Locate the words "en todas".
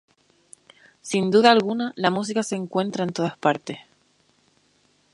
3.03-3.37